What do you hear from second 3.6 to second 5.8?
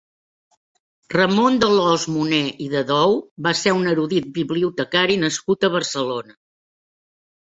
un erudit i bibliotecari nascut a